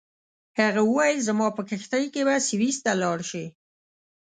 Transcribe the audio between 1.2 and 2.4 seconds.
زما په کښتۍ کې به